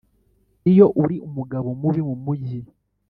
iyo 0.71 0.85
uri 1.03 1.15
umugabo 1.27 1.67
mubi 1.81 2.01
mumujyi 2.07 2.59